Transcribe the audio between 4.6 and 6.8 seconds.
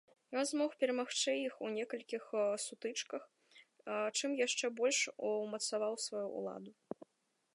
больш умацаваў сваю ўладу.